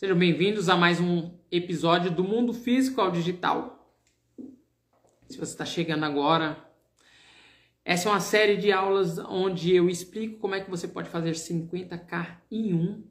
[0.00, 3.94] Sejam bem-vindos a mais um episódio do Mundo Físico ao Digital.
[5.28, 6.56] Se você está chegando agora,
[7.84, 11.32] essa é uma série de aulas onde eu explico como é que você pode fazer
[11.32, 13.04] 50k em um.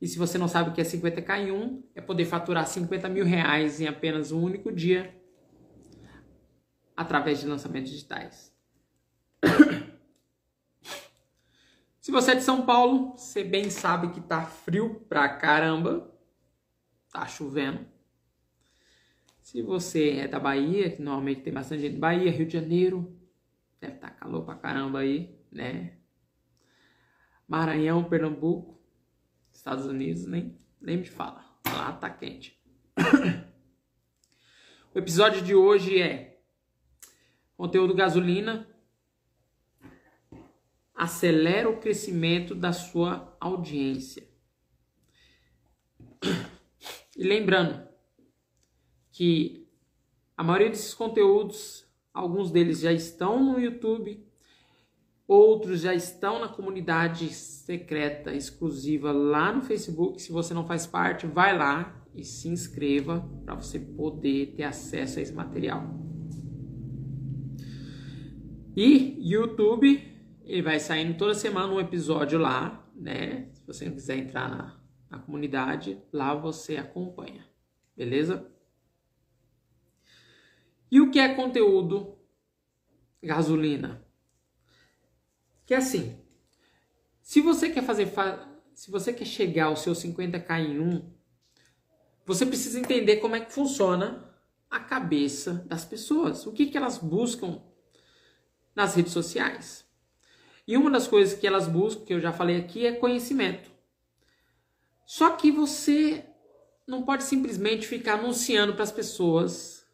[0.00, 3.08] E se você não sabe o que é 50k em um, é poder faturar 50
[3.08, 5.14] mil reais em apenas um único dia
[6.96, 8.52] através de lançamentos digitais.
[12.00, 16.10] Se você é de São Paulo, você bem sabe que tá frio pra caramba.
[17.12, 17.86] Tá chovendo.
[19.42, 23.14] Se você é da Bahia, que normalmente tem bastante gente Bahia, Rio de Janeiro,
[23.78, 25.98] deve estar tá calor pra caramba aí, né?
[27.46, 28.80] Maranhão, Pernambuco,
[29.52, 31.44] Estados Unidos, nem, nem me fala.
[31.66, 32.58] Lá tá quente.
[34.94, 36.40] o episódio de hoje é
[37.56, 38.69] conteúdo gasolina
[41.00, 44.22] acelera o crescimento da sua audiência.
[47.16, 47.88] E lembrando
[49.10, 49.66] que
[50.36, 54.22] a maioria desses conteúdos, alguns deles já estão no YouTube,
[55.26, 60.20] outros já estão na comunidade secreta exclusiva lá no Facebook.
[60.20, 65.18] Se você não faz parte, vai lá e se inscreva para você poder ter acesso
[65.18, 65.82] a esse material.
[68.76, 70.09] E YouTube
[70.50, 73.48] ele vai saindo toda semana um episódio lá, né?
[73.52, 77.46] Se você não quiser entrar na, na comunidade, lá você acompanha,
[77.96, 78.50] beleza?
[80.90, 82.18] E o que é conteúdo
[83.22, 84.04] gasolina?
[85.64, 86.20] Que é assim,
[87.22, 88.12] se você quer fazer,
[88.74, 91.14] se você quer chegar ao seu 50k em um,
[92.26, 94.28] você precisa entender como é que funciona
[94.68, 97.62] a cabeça das pessoas, o que, que elas buscam
[98.74, 99.88] nas redes sociais.
[100.70, 103.68] E uma das coisas que elas buscam, que eu já falei aqui, é conhecimento.
[105.04, 106.24] Só que você
[106.86, 109.84] não pode simplesmente ficar anunciando para as pessoas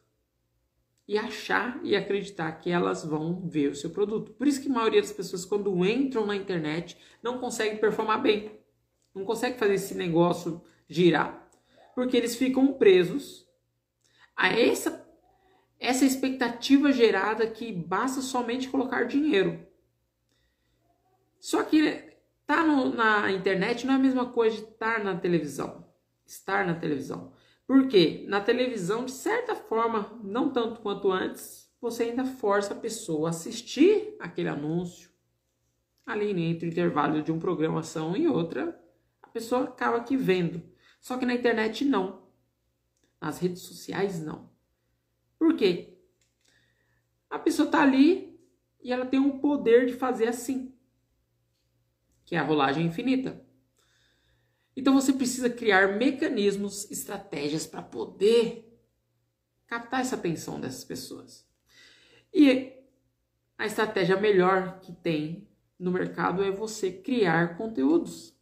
[1.07, 4.33] e achar e acreditar que elas vão ver o seu produto.
[4.33, 8.51] Por isso que a maioria das pessoas, quando entram na internet, não consegue performar bem.
[9.15, 11.49] Não consegue fazer esse negócio girar.
[11.95, 13.47] Porque eles ficam presos
[14.35, 15.03] a essa,
[15.79, 19.66] essa expectativa gerada que basta somente colocar dinheiro.
[21.47, 22.13] Só que
[22.45, 25.87] tá na internet não é a mesma coisa de estar na televisão.
[26.25, 27.31] Estar na televisão.
[27.65, 33.29] Porque na televisão, de certa forma, não tanto quanto antes, você ainda força a pessoa
[33.29, 35.09] a assistir aquele anúncio.
[36.05, 38.77] Ali entre o intervalo de uma programação e outra,
[39.21, 40.61] a pessoa acaba aqui vendo.
[40.99, 42.27] Só que na internet não.
[43.21, 44.51] Nas redes sociais não.
[45.39, 45.97] Por quê?
[47.29, 48.37] A pessoa está ali
[48.81, 50.76] e ela tem o poder de fazer assim
[52.27, 53.41] que é a rolagem infinita.
[54.75, 58.79] Então você precisa criar mecanismos, estratégias para poder
[59.65, 61.47] captar essa atenção dessas pessoas.
[62.33, 62.73] E
[63.57, 65.47] a estratégia melhor que tem
[65.79, 68.37] no mercado é você criar conteúdos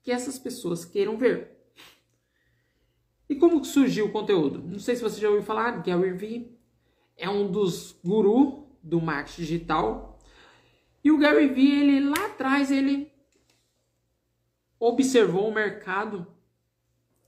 [0.00, 1.50] que essas pessoas queiram ver.
[3.28, 4.62] E como surgiu o conteúdo?
[4.62, 6.56] Não sei se você já ouviu falar, Gary Vee
[7.16, 10.18] é um dos gurus do marketing digital.
[11.02, 13.13] E o Gary Vee, ele lá atrás, ele
[14.86, 16.26] observou um mercado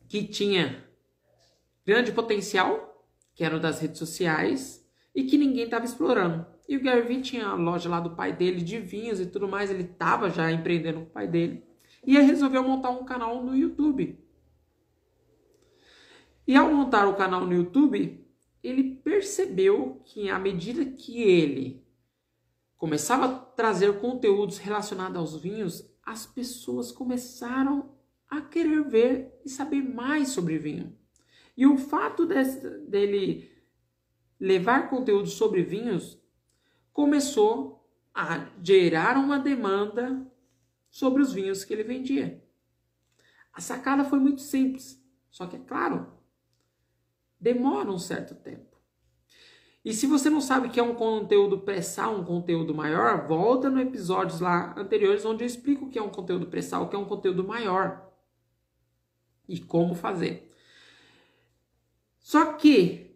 [0.09, 0.85] que tinha
[1.85, 6.47] grande potencial, que era o das redes sociais, e que ninguém estava explorando.
[6.69, 9.49] E o Gary Vee tinha a loja lá do pai dele de vinhos e tudo
[9.49, 11.65] mais, ele estava já empreendendo com o pai dele.
[12.05, 14.19] E ele resolveu montar um canal no YouTube.
[16.47, 18.25] E ao montar o canal no YouTube,
[18.63, 21.85] ele percebeu que à medida que ele
[22.77, 27.93] começava a trazer conteúdos relacionados aos vinhos, as pessoas começaram
[28.31, 30.97] a querer ver e saber mais sobre vinho.
[31.57, 33.53] E o fato desse, dele
[34.39, 36.23] levar conteúdo sobre vinhos
[36.93, 37.85] começou
[38.15, 40.25] a gerar uma demanda
[40.91, 42.43] sobre os vinhos que ele vendia.
[43.53, 46.13] A sacada foi muito simples, só que é claro,
[47.41, 48.76] demora um certo tempo.
[49.87, 53.81] E se você não sabe que é um conteúdo pré-sal, um conteúdo maior, volta no
[53.81, 56.99] episódios lá anteriores onde eu explico o que é um conteúdo pré-sal, o que é
[56.99, 58.11] um conteúdo maior
[59.49, 60.53] e como fazer.
[62.19, 63.15] Só que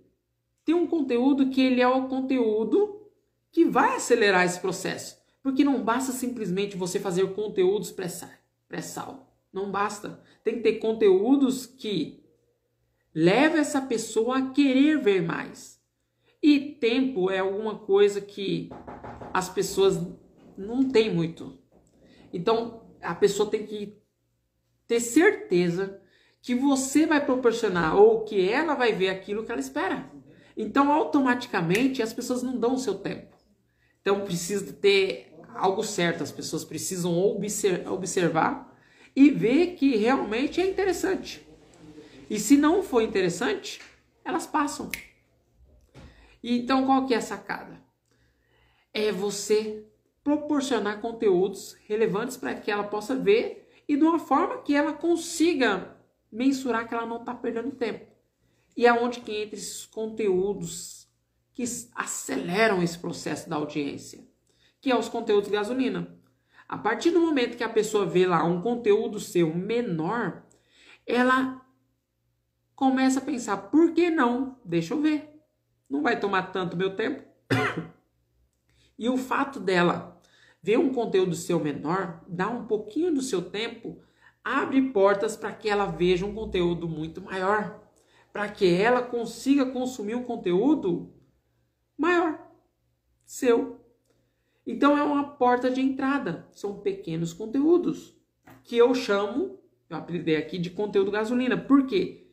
[0.65, 3.05] tem um conteúdo que ele é o conteúdo
[3.51, 9.29] que vai acelerar esse processo, porque não basta simplesmente você fazer conteúdos pré-sal.
[9.53, 10.23] Não basta.
[10.45, 12.23] Tem que ter conteúdos que
[13.13, 15.80] leve essa pessoa a querer ver mais.
[16.43, 18.71] E tempo é alguma coisa que
[19.33, 20.01] as pessoas
[20.57, 21.59] não têm muito.
[22.33, 23.99] Então, a pessoa tem que
[24.87, 26.01] ter certeza
[26.43, 30.11] que você vai proporcionar ou que ela vai ver aquilo que ela espera.
[30.57, 33.37] Então, automaticamente, as pessoas não dão o seu tempo.
[34.01, 38.71] Então, precisa ter algo certo, as pessoas precisam observar
[39.15, 41.47] e ver que realmente é interessante.
[42.29, 43.81] E se não for interessante,
[44.25, 44.91] elas passam.
[46.43, 47.83] Então, qual que é a sacada?
[48.93, 49.87] É você
[50.23, 55.97] proporcionar conteúdos relevantes para que ela possa ver e de uma forma que ela consiga
[56.31, 58.07] mensurar que ela não está perdendo tempo.
[58.77, 61.09] E aonde é que entra esses conteúdos
[61.53, 61.65] que
[61.95, 64.25] aceleram esse processo da audiência?
[64.81, 66.17] Que é os conteúdos de gasolina.
[66.69, 70.47] A partir do momento que a pessoa vê lá um conteúdo seu menor,
[71.05, 71.61] ela
[72.77, 74.57] começa a pensar, por que não?
[74.65, 75.30] Deixa eu ver.
[75.91, 77.25] Não vai tomar tanto meu tempo.
[78.97, 80.21] e o fato dela
[80.63, 84.01] ver um conteúdo seu menor, dá um pouquinho do seu tempo,
[84.45, 87.81] abre portas para que ela veja um conteúdo muito maior,
[88.33, 91.13] para que ela consiga consumir um conteúdo
[91.97, 92.39] maior,
[93.25, 93.81] seu.
[94.67, 98.17] Então é uma porta de entrada, são pequenos conteúdos
[98.63, 99.59] que eu chamo,
[99.89, 101.57] eu apelidei aqui de conteúdo gasolina.
[101.57, 102.30] Por quê?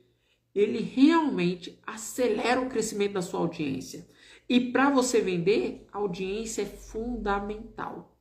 [0.57, 4.09] Ele realmente acelera o crescimento da sua audiência.
[4.49, 8.17] E para você vender, a audiência é fundamental.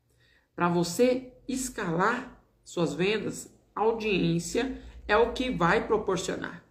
[0.55, 6.62] Para você escalar suas vendas, audiência é o que vai proporcionar.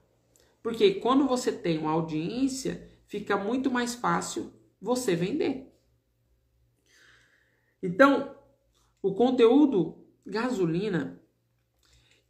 [0.62, 5.74] Porque quando você tem uma audiência, fica muito mais fácil você vender.
[7.82, 8.38] Então,
[9.02, 11.20] o conteúdo gasolina,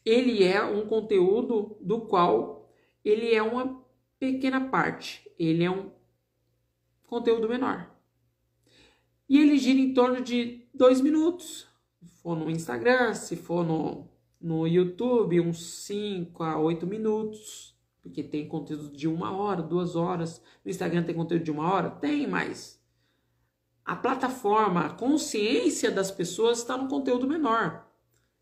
[0.06, 2.65] ele é um conteúdo do qual
[3.06, 3.82] ele é uma
[4.20, 5.92] pequena parte, ele é um
[7.06, 7.96] conteúdo menor.
[9.30, 11.68] E ele gira em torno de dois minutos.
[12.04, 14.08] Se for no Instagram, se for no,
[14.42, 17.76] no YouTube, uns 5 a 8 minutos.
[18.02, 20.42] Porque tem conteúdo de uma hora, duas horas.
[20.64, 21.90] No Instagram tem conteúdo de uma hora?
[21.90, 22.80] Tem, mas
[23.84, 27.88] a plataforma, a consciência das pessoas está no conteúdo menor.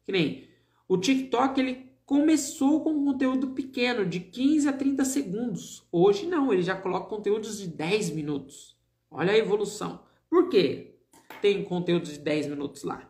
[0.03, 0.47] Que nem
[0.87, 5.87] o TikTok, ele começou com conteúdo pequeno, de 15 a 30 segundos.
[5.91, 8.77] Hoje não, ele já coloca conteúdos de 10 minutos.
[9.09, 10.03] Olha a evolução.
[10.29, 10.95] Por quê?
[11.41, 13.09] Tem conteúdo de 10 minutos lá.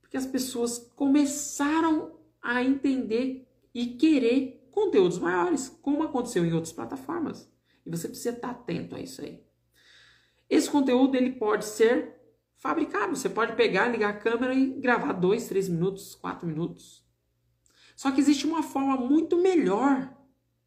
[0.00, 7.50] Porque as pessoas começaram a entender e querer conteúdos maiores, como aconteceu em outras plataformas.
[7.84, 9.42] E você precisa estar atento a isso aí.
[10.48, 12.20] Esse conteúdo ele pode ser
[12.56, 13.16] fabricado.
[13.16, 17.02] Você pode pegar, ligar a câmera e gravar 2, 3 minutos, 4 minutos.
[17.96, 20.12] Só que existe uma forma muito melhor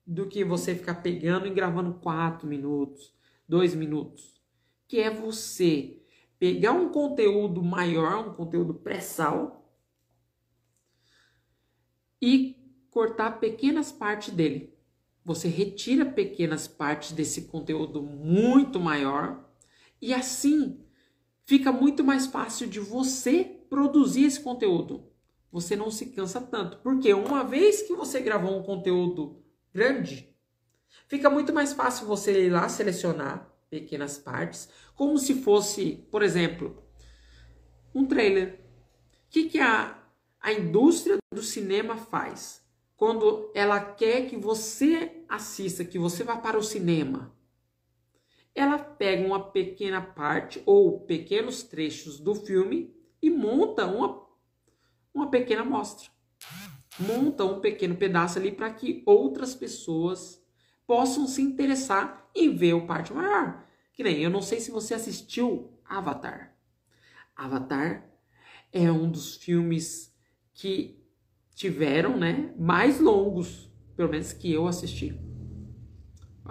[0.06, 3.14] do que você ficar pegando e gravando 4 minutos,
[3.48, 4.36] 2 minutos
[4.88, 6.02] que é você
[6.38, 9.74] pegar um conteúdo maior, um conteúdo pré-sal
[12.22, 12.56] e
[12.90, 14.74] cortar pequenas partes dele.
[15.24, 19.50] Você retira pequenas partes desse conteúdo muito maior
[20.02, 20.86] e assim
[21.44, 25.12] fica muito mais fácil de você produzir esse conteúdo.
[25.56, 29.42] Você não se cansa tanto, porque uma vez que você gravou um conteúdo
[29.74, 30.36] grande,
[31.08, 36.84] fica muito mais fácil você ir lá selecionar pequenas partes, como se fosse, por exemplo,
[37.94, 38.66] um trailer.
[39.28, 39.98] O que, que a,
[40.42, 42.62] a indústria do cinema faz?
[42.98, 47.34] Quando ela quer que você assista, que você vá para o cinema,
[48.54, 54.25] ela pega uma pequena parte ou pequenos trechos do filme e monta uma,
[55.16, 56.10] uma pequena amostra.
[57.00, 60.44] Monta um pequeno pedaço ali para que outras pessoas
[60.86, 63.66] possam se interessar em ver o parte maior.
[63.94, 66.54] Que nem, eu não sei se você assistiu Avatar.
[67.36, 68.06] Avatar
[68.72, 70.14] é um dos filmes
[70.54, 71.02] que
[71.54, 75.18] tiveram, né, mais longos, pelo menos que eu assisti.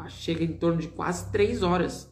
[0.08, 2.10] Chega em torno de quase três horas.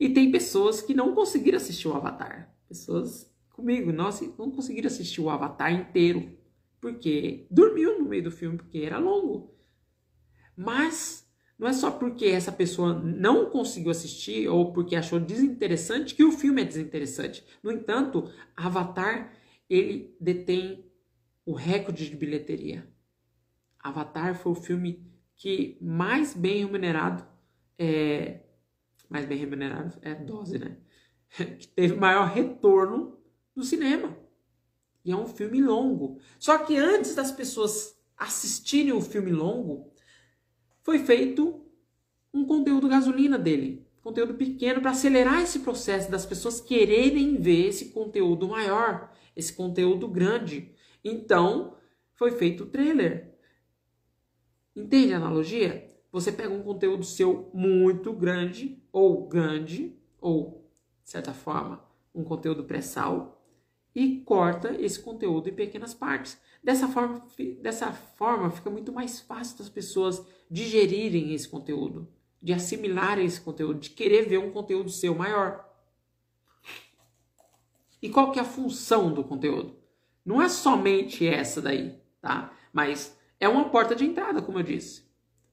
[0.00, 2.54] E tem pessoas que não conseguiram assistir o Avatar.
[2.68, 6.38] Pessoas comigo, nossa, não conseguiram assistir o Avatar inteiro.
[6.80, 9.58] Porque dormiu no meio do filme, porque era longo.
[10.56, 16.22] Mas não é só porque essa pessoa não conseguiu assistir ou porque achou desinteressante que
[16.22, 17.44] o filme é desinteressante.
[17.62, 19.32] No entanto, Avatar
[19.68, 20.88] ele detém
[21.44, 22.88] o recorde de bilheteria.
[23.80, 25.04] Avatar foi o filme
[25.36, 27.26] que mais bem remunerado
[27.76, 28.40] é
[29.08, 30.76] mais bem remunerado é dose, né?
[31.58, 33.17] que teve maior retorno
[33.58, 34.16] no cinema.
[35.04, 36.18] E é um filme longo.
[36.38, 39.92] Só que antes das pessoas assistirem o filme longo,
[40.82, 41.64] foi feito
[42.32, 47.90] um conteúdo gasolina dele, conteúdo pequeno para acelerar esse processo das pessoas quererem ver esse
[47.90, 50.72] conteúdo maior, esse conteúdo grande.
[51.04, 51.76] Então,
[52.14, 53.34] foi feito o trailer.
[54.74, 55.88] Entende a analogia?
[56.10, 60.70] Você pega um conteúdo seu muito grande, ou grande, ou,
[61.04, 61.84] de certa forma,
[62.14, 63.37] um conteúdo pré-sal,
[63.98, 66.40] e corta esse conteúdo em pequenas partes.
[66.62, 67.26] Dessa forma,
[67.60, 72.06] dessa forma, fica muito mais fácil das pessoas digerirem esse conteúdo,
[72.40, 75.68] de assimilarem esse conteúdo, de querer ver um conteúdo seu maior.
[78.00, 79.76] E qual que é a função do conteúdo?
[80.24, 82.52] Não é somente essa daí, tá?
[82.72, 85.08] Mas é uma porta de entrada, como eu disse.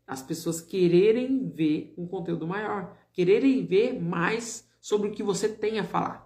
[0.06, 5.80] As pessoas quererem ver um conteúdo maior, quererem ver mais sobre o que você tem
[5.80, 6.25] a falar.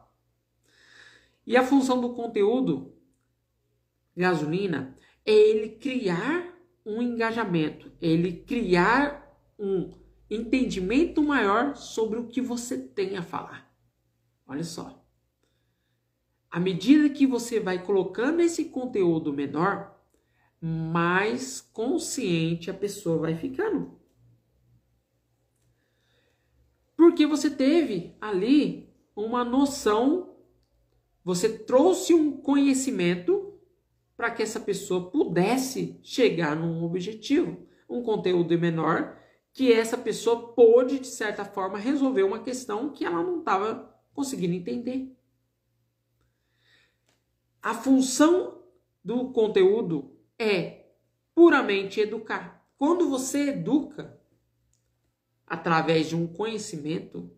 [1.49, 2.93] E a função do conteúdo
[4.15, 9.91] gasolina é ele criar um engajamento, ele criar um
[10.29, 13.67] entendimento maior sobre o que você tem a falar.
[14.47, 15.03] Olha só.
[16.51, 19.99] À medida que você vai colocando esse conteúdo menor,
[20.61, 23.99] mais consciente a pessoa vai ficando.
[26.95, 30.28] Porque você teve ali uma noção,
[31.29, 33.53] você trouxe um conhecimento
[34.17, 39.15] para que essa pessoa pudesse chegar num objetivo, um conteúdo menor,
[39.53, 44.55] que essa pessoa pôde, de certa forma, resolver uma questão que ela não estava conseguindo
[44.55, 45.15] entender.
[47.61, 48.63] A função
[49.05, 50.87] do conteúdo é
[51.35, 52.67] puramente educar.
[52.75, 54.19] Quando você educa
[55.45, 57.31] através de um conhecimento,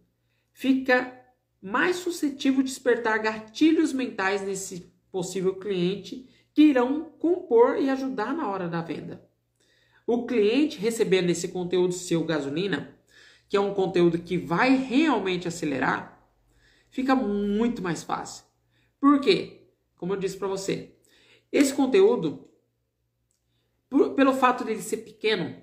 [0.54, 1.21] fica
[1.62, 8.48] mais suscetível de despertar gatilhos mentais nesse possível cliente que irão compor e ajudar na
[8.50, 9.30] hora da venda.
[10.08, 12.98] O cliente recebendo esse conteúdo seu gasolina,
[13.48, 16.28] que é um conteúdo que vai realmente acelerar,
[16.90, 18.46] fica muito mais fácil.
[19.00, 19.68] Por quê?
[19.96, 20.96] Como eu disse para você,
[21.52, 22.50] esse conteúdo,
[23.90, 25.62] por, pelo fato dele ser pequeno,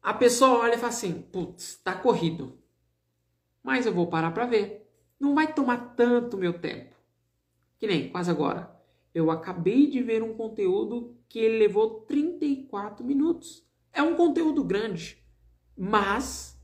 [0.00, 2.61] a pessoa olha e fala assim: putz, tá corrido.
[3.62, 4.88] Mas eu vou parar para ver.
[5.18, 6.94] Não vai tomar tanto meu tempo.
[7.78, 8.74] Que nem quase agora.
[9.14, 13.66] Eu acabei de ver um conteúdo que ele levou 34 minutos.
[13.92, 15.22] É um conteúdo grande,
[15.76, 16.58] mas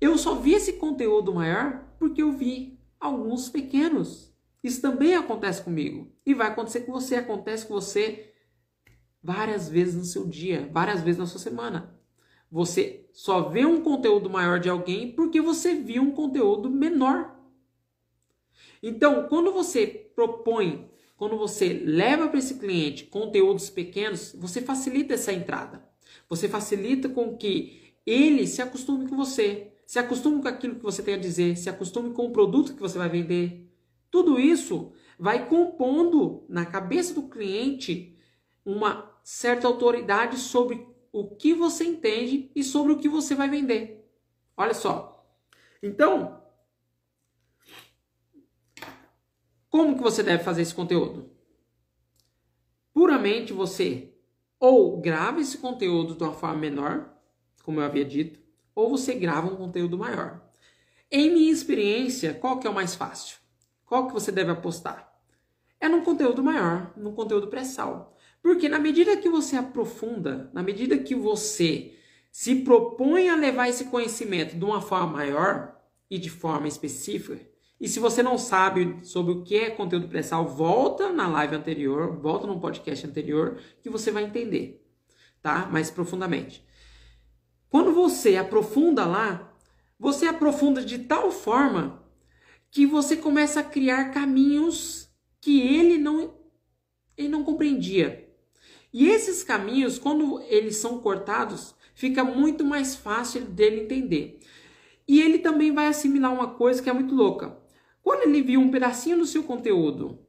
[0.00, 4.34] eu só vi esse conteúdo maior porque eu vi alguns pequenos.
[4.62, 6.12] Isso também acontece comigo.
[6.24, 8.32] E vai acontecer com você, acontece com você
[9.22, 11.95] várias vezes no seu dia, várias vezes na sua semana.
[12.50, 17.34] Você só vê um conteúdo maior de alguém porque você viu um conteúdo menor.
[18.82, 25.32] Então, quando você propõe, quando você leva para esse cliente conteúdos pequenos, você facilita essa
[25.32, 25.84] entrada.
[26.28, 31.02] Você facilita com que ele se acostume com você, se acostume com aquilo que você
[31.02, 33.66] tem a dizer, se acostume com o produto que você vai vender,
[34.10, 38.16] tudo isso vai compondo na cabeça do cliente
[38.64, 40.86] uma certa autoridade sobre
[41.20, 44.06] o que você entende e sobre o que você vai vender.
[44.56, 45.26] Olha só.
[45.82, 46.42] Então,
[49.70, 51.30] como que você deve fazer esse conteúdo?
[52.92, 54.14] Puramente você
[54.58, 57.14] ou grava esse conteúdo de uma forma menor,
[57.62, 58.40] como eu havia dito,
[58.74, 60.42] ou você grava um conteúdo maior.
[61.10, 63.38] Em minha experiência, qual que é o mais fácil?
[63.84, 65.18] Qual que você deve apostar?
[65.80, 68.15] É num conteúdo maior, num conteúdo pré-sal.
[68.46, 71.96] Porque na medida que você aprofunda, na medida que você
[72.30, 75.76] se propõe a levar esse conhecimento de uma forma maior
[76.08, 77.44] e de forma específica,
[77.80, 82.20] e se você não sabe sobre o que é conteúdo pré-sal, volta na live anterior,
[82.20, 84.80] volta no podcast anterior, que você vai entender,
[85.42, 85.66] tá?
[85.66, 86.64] Mais profundamente.
[87.68, 89.52] Quando você aprofunda lá,
[89.98, 92.00] você aprofunda de tal forma
[92.70, 95.10] que você começa a criar caminhos
[95.40, 96.36] que ele não
[97.16, 98.25] ele não compreendia.
[98.96, 104.40] E esses caminhos, quando eles são cortados, fica muito mais fácil dele entender.
[105.06, 107.58] E ele também vai assimilar uma coisa que é muito louca.
[108.02, 110.26] Quando ele viu um pedacinho do seu conteúdo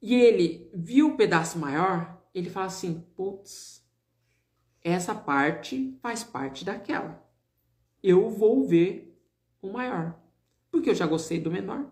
[0.00, 3.86] e ele viu o pedaço maior, ele fala assim: putz,
[4.82, 7.22] essa parte faz parte daquela.
[8.02, 9.14] Eu vou ver
[9.60, 10.18] o maior
[10.70, 11.84] porque eu já gostei do menor.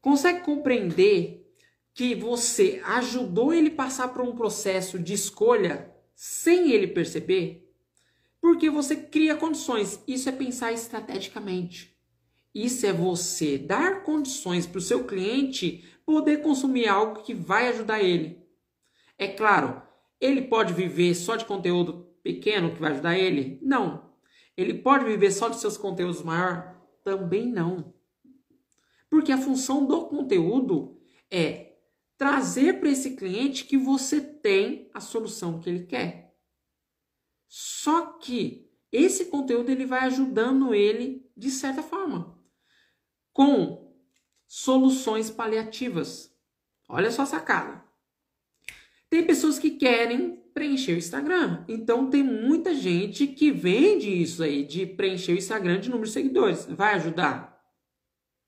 [0.00, 1.35] Consegue compreender
[1.96, 7.72] que você ajudou ele passar por um processo de escolha sem ele perceber?
[8.38, 9.98] Porque você cria condições.
[10.06, 11.96] Isso é pensar estrategicamente.
[12.54, 18.02] Isso é você dar condições para o seu cliente poder consumir algo que vai ajudar
[18.02, 18.44] ele.
[19.16, 19.80] É claro,
[20.20, 23.58] ele pode viver só de conteúdo pequeno que vai ajudar ele?
[23.62, 24.10] Não.
[24.54, 26.76] Ele pode viver só de seus conteúdos maior?
[27.02, 27.94] Também não.
[29.08, 31.00] Porque a função do conteúdo
[31.30, 31.65] é
[32.16, 36.34] trazer para esse cliente que você tem a solução que ele quer.
[37.48, 42.36] Só que esse conteúdo ele vai ajudando ele de certa forma
[43.32, 43.94] com
[44.46, 46.34] soluções paliativas.
[46.88, 47.84] Olha só a sacada.
[49.10, 51.64] Tem pessoas que querem preencher o Instagram.
[51.68, 56.14] Então tem muita gente que vende isso aí de preencher o Instagram de número de
[56.14, 56.64] seguidores.
[56.64, 57.62] Vai ajudar?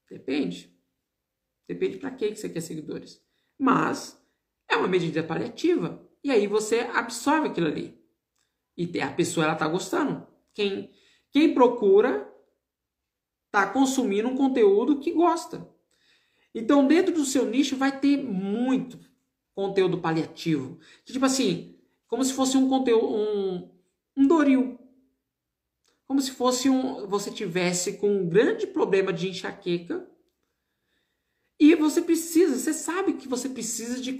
[0.08, 0.74] Depende.
[1.68, 3.22] Depende para que você quer seguidores.
[3.58, 4.22] Mas
[4.68, 6.06] é uma medida paliativa.
[6.22, 7.98] E aí você absorve aquilo ali.
[8.76, 10.26] E a pessoa ela tá gostando.
[10.54, 10.92] Quem
[11.30, 12.26] quem procura
[13.50, 15.68] tá consumindo um conteúdo que gosta.
[16.54, 18.98] Então, dentro do seu nicho vai ter muito
[19.54, 20.78] conteúdo paliativo.
[21.04, 23.70] Tipo assim, como se fosse um conteúdo, um,
[24.16, 24.78] um Doril.
[26.06, 30.07] Como se fosse um, você tivesse com um grande problema de enxaqueca
[31.58, 34.18] e você precisa, você sabe que você precisa de,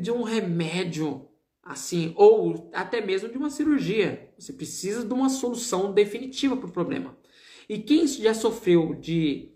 [0.00, 1.28] de um remédio
[1.62, 4.32] assim, ou até mesmo de uma cirurgia.
[4.36, 7.16] Você precisa de uma solução definitiva para o problema.
[7.68, 9.52] E quem já sofreu de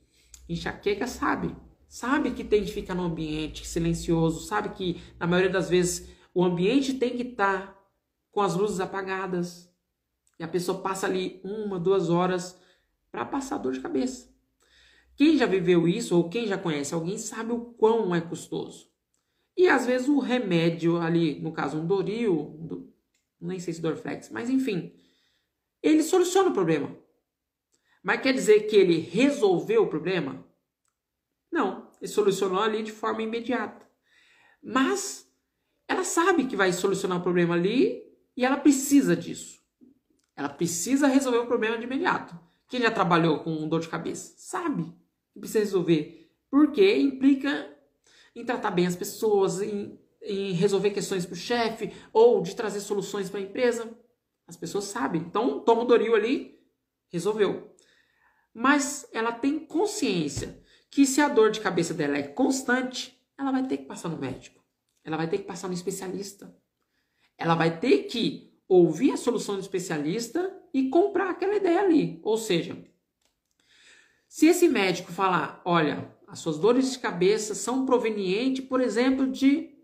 [0.49, 1.55] enxaqueca sabe.
[1.89, 6.45] Sabe que tem que ficar no ambiente silencioso, sabe que na maioria das vezes o
[6.45, 7.85] ambiente tem que estar tá
[8.31, 9.73] com as luzes apagadas.
[10.39, 12.59] E a pessoa passa ali uma, duas horas
[13.11, 14.34] para passar dor de cabeça.
[15.17, 18.91] Quem já viveu isso ou quem já conhece alguém sabe o quão é custoso.
[19.57, 22.93] E às vezes o remédio ali, no caso um Doril, do,
[23.41, 24.93] nem sei se Dorflex, mas enfim,
[25.81, 26.97] ele soluciona o problema.
[28.03, 30.45] Mas quer dizer que ele resolveu o problema?
[31.51, 33.89] Não, ele solucionou ali de forma imediata.
[34.63, 35.31] Mas
[35.87, 38.03] ela sabe que vai solucionar o problema ali
[38.37, 39.63] e ela precisa disso.
[40.35, 42.39] Ela precisa resolver o problema de imediato.
[42.69, 44.93] Quem já trabalhou com dor de cabeça sabe
[45.35, 46.31] que precisa resolver.
[46.51, 47.71] Porque implica
[48.35, 52.81] em tratar bem as pessoas, em, em resolver questões para o chefe ou de trazer
[52.81, 53.93] soluções para a empresa.
[54.47, 55.21] As pessoas sabem.
[55.21, 56.59] Então, toma o Doril ali,
[57.09, 57.75] resolveu.
[58.53, 63.67] Mas ela tem consciência que se a dor de cabeça dela é constante, ela vai
[63.67, 64.65] ter que passar no médico.
[65.03, 66.57] Ela vai ter que passar no especialista.
[67.37, 72.21] Ela vai ter que ouvir a solução do especialista e comprar aquela ideia ali.
[72.23, 72.77] Ou seja,
[74.35, 79.79] se esse médico falar, olha, as suas dores de cabeça são provenientes, por exemplo, de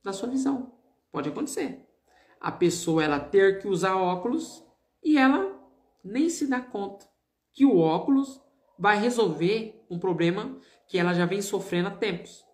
[0.00, 0.78] da sua visão.
[1.10, 1.84] Pode acontecer.
[2.40, 4.64] A pessoa ela ter que usar óculos
[5.02, 5.60] e ela
[6.04, 7.04] nem se dá conta
[7.52, 8.40] que o óculos
[8.78, 10.56] vai resolver um problema
[10.86, 12.46] que ela já vem sofrendo há tempos.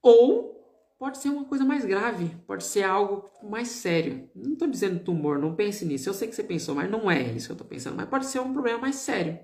[0.00, 0.57] Ou
[0.98, 4.28] pode ser uma coisa mais grave, pode ser algo mais sério.
[4.34, 6.08] Não estou dizendo tumor, não pense nisso.
[6.08, 7.96] Eu sei que você pensou, mas não é isso que eu estou pensando.
[7.96, 9.38] Mas pode ser um problema mais sério.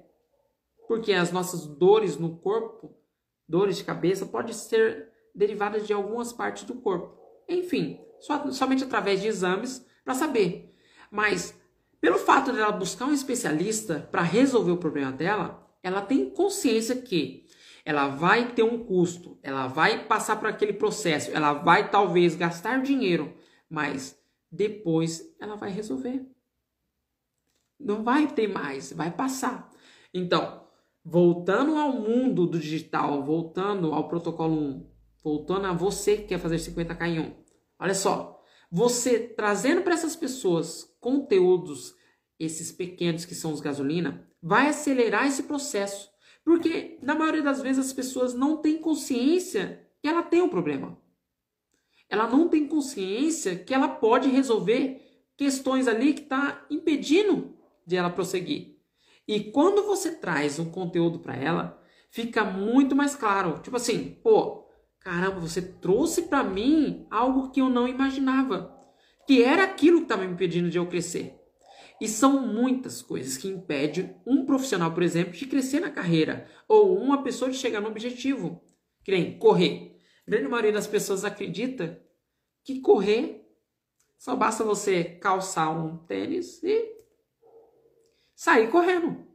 [0.89, 2.95] Porque as nossas dores no corpo,
[3.49, 7.17] dores de cabeça, podem ser derivadas de algumas partes do corpo.
[7.49, 10.75] Enfim, só, somente através de exames para saber.
[11.11, 11.59] Mas,
[12.01, 17.44] pelo fato dela buscar um especialista para resolver o problema dela, ela tem consciência que
[17.85, 22.83] ela vai ter um custo, ela vai passar por aquele processo, ela vai talvez gastar
[22.83, 23.37] dinheiro,
[23.69, 24.19] mas
[24.51, 26.25] depois ela vai resolver.
[27.79, 29.71] Não vai ter mais, vai passar.
[30.13, 30.65] Então,
[31.05, 34.91] voltando ao mundo do digital, voltando ao protocolo 1,
[35.23, 37.35] voltando a você que quer fazer 50k em 1.
[37.79, 41.95] Olha só, você trazendo para essas pessoas conteúdos,
[42.39, 46.14] esses pequenos que são os gasolina, vai acelerar esse processo.
[46.45, 50.99] Porque na maioria das vezes as pessoas não têm consciência que ela tem um problema.
[52.09, 55.01] Ela não tem consciência que ela pode resolver
[55.37, 58.77] questões ali que está impedindo de ela prosseguir.
[59.27, 63.59] E quando você traz um conteúdo para ela, fica muito mais claro.
[63.61, 64.69] Tipo assim, pô,
[65.01, 68.79] caramba, você trouxe para mim algo que eu não imaginava,
[69.27, 71.41] que era aquilo que estava me impedindo de eu crescer.
[72.01, 76.99] E são muitas coisas que impedem um profissional, por exemplo, de crescer na carreira ou
[76.99, 78.63] uma pessoa de chegar no objetivo.
[79.03, 79.97] Que nem correr.
[80.27, 82.03] A grande maioria das pessoas acredita
[82.65, 83.45] que correr
[84.25, 86.97] só basta você calçar um tênis e
[88.35, 89.27] sair correndo.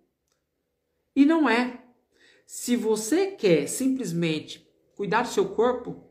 [1.15, 1.83] E não é.
[2.45, 6.03] Se você quer simplesmente cuidar do seu corpo,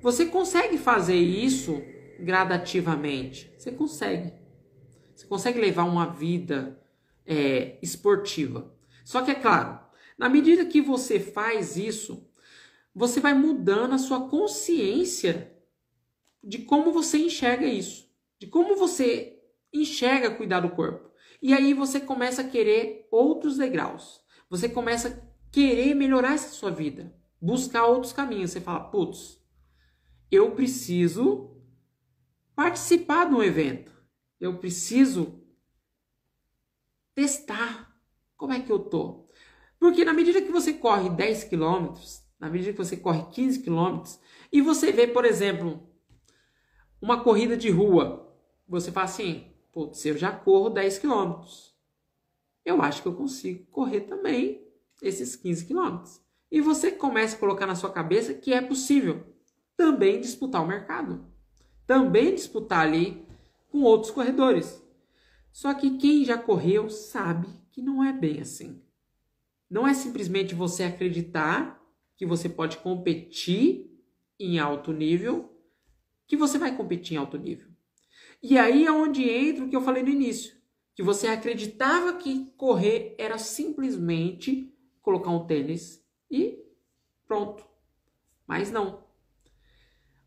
[0.00, 1.82] você consegue fazer isso
[2.20, 3.52] gradativamente.
[3.58, 4.32] Você consegue.
[5.22, 6.80] Você consegue levar uma vida
[7.24, 8.74] é, esportiva.
[9.04, 9.78] Só que é claro,
[10.18, 12.28] na medida que você faz isso,
[12.92, 15.56] você vai mudando a sua consciência
[16.42, 19.40] de como você enxerga isso, de como você
[19.72, 21.10] enxerga cuidar do corpo.
[21.40, 24.20] E aí você começa a querer outros degraus.
[24.50, 27.14] Você começa a querer melhorar essa sua vida.
[27.40, 28.50] buscar outros caminhos.
[28.52, 29.40] Você fala, putz,
[30.30, 31.56] eu preciso
[32.54, 33.92] participar de um evento.
[34.42, 35.40] Eu preciso
[37.14, 37.96] testar
[38.36, 39.28] como é que eu tô.
[39.78, 44.18] Porque na medida que você corre 10 quilômetros, na medida que você corre 15 quilômetros,
[44.50, 45.88] e você vê, por exemplo,
[47.00, 51.72] uma corrida de rua, você fala assim, putz, eu já corro 10 quilômetros.
[52.64, 54.66] Eu acho que eu consigo correr também
[55.00, 56.20] esses 15 quilômetros.
[56.50, 59.24] E você começa a colocar na sua cabeça que é possível
[59.76, 61.24] também disputar o mercado.
[61.86, 63.24] Também disputar ali
[63.72, 64.84] com outros corredores.
[65.50, 68.82] Só que quem já correu sabe que não é bem assim.
[69.68, 71.82] Não é simplesmente você acreditar
[72.14, 73.90] que você pode competir
[74.38, 75.50] em alto nível,
[76.26, 77.68] que você vai competir em alto nível.
[78.42, 80.54] E aí é onde entra o que eu falei no início,
[80.94, 86.58] que você acreditava que correr era simplesmente colocar um tênis e
[87.26, 87.64] pronto.
[88.46, 89.02] Mas não.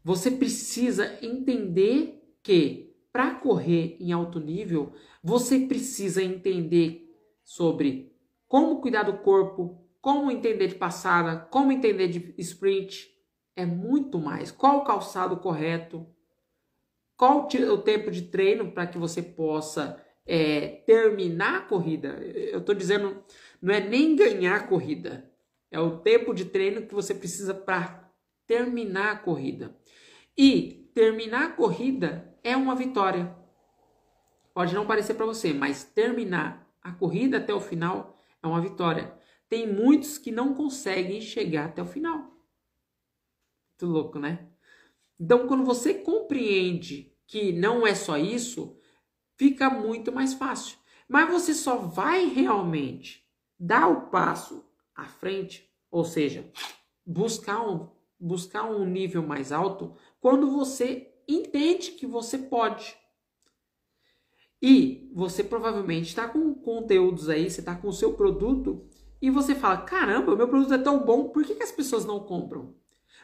[0.04, 2.85] Você precisa entender que
[3.15, 4.91] para correr em alto nível,
[5.23, 8.13] você precisa entender sobre
[8.45, 13.10] como cuidar do corpo, como entender de passada, como entender de sprint.
[13.56, 14.51] É muito mais.
[14.51, 16.06] Qual o calçado correto?
[17.15, 22.21] Qual o tempo de treino para que você possa é, terminar a corrida?
[22.21, 23.23] Eu estou dizendo,
[23.62, 25.32] não é nem ganhar a corrida,
[25.71, 28.12] é o tempo de treino que você precisa para
[28.45, 29.73] terminar a corrida.
[30.38, 33.36] E terminar a corrida é uma vitória.
[34.54, 39.14] Pode não parecer para você, mas terminar a corrida até o final é uma vitória.
[39.50, 42.18] Tem muitos que não conseguem chegar até o final.
[43.72, 44.48] Muito louco, né?
[45.20, 48.80] Então, quando você compreende que não é só isso,
[49.36, 50.78] fica muito mais fácil.
[51.10, 53.28] Mas você só vai realmente
[53.60, 56.50] dar o passo à frente, ou seja,
[57.06, 62.98] buscar um, buscar um nível mais alto, quando você entende que você pode.
[64.60, 68.90] E você provavelmente está com conteúdos aí, você está com o seu produto
[69.22, 72.22] e você fala: caramba, meu produto é tão bom, por que, que as pessoas não
[72.22, 72.74] compram?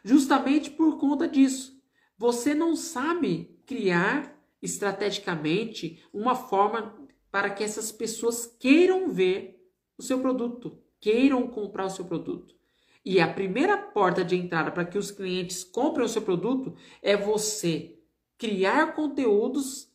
[0.04, 1.76] Justamente por conta disso.
[2.20, 6.96] Você não sabe criar estrategicamente uma forma
[7.32, 9.60] para que essas pessoas queiram ver
[9.98, 12.61] o seu produto, queiram comprar o seu produto.
[13.04, 17.18] E a primeira porta de entrada para que os clientes comprem o seu produto é
[17.18, 18.00] você
[18.38, 19.92] criar conteúdos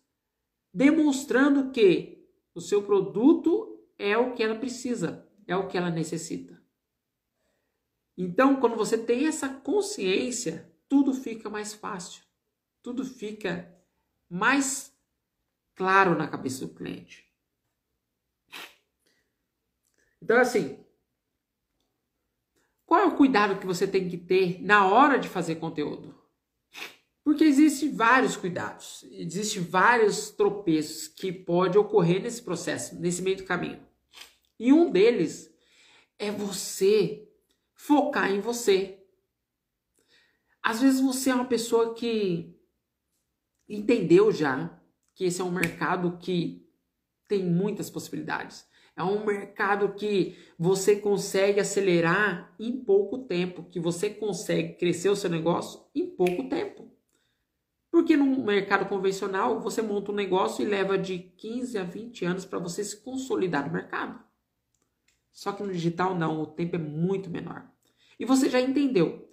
[0.72, 6.60] demonstrando que o seu produto é o que ela precisa, é o que ela necessita.
[8.16, 12.22] Então, quando você tem essa consciência, tudo fica mais fácil,
[12.82, 13.72] tudo fica
[14.28, 14.92] mais
[15.74, 17.26] claro na cabeça do cliente.
[20.20, 20.84] Então, assim,
[22.86, 26.14] qual é o cuidado que você tem que ter na hora de fazer conteúdo?
[27.24, 33.44] Porque existem vários cuidados, existem vários tropeços que pode ocorrer nesse processo, nesse meio do
[33.44, 33.84] caminho.
[34.60, 35.52] E um deles
[36.16, 37.28] é você
[37.74, 39.04] focar em você.
[40.62, 42.56] Às vezes você é uma pessoa que
[43.68, 44.80] entendeu já
[45.12, 46.64] que esse é um mercado que
[47.26, 48.64] tem muitas possibilidades.
[48.96, 55.16] É um mercado que você consegue acelerar em pouco tempo, que você consegue crescer o
[55.16, 56.90] seu negócio em pouco tempo.
[57.90, 62.44] Porque no mercado convencional, você monta um negócio e leva de 15 a 20 anos
[62.46, 64.24] para você se consolidar no mercado.
[65.30, 67.70] Só que no digital não, o tempo é muito menor.
[68.18, 69.30] E você já entendeu.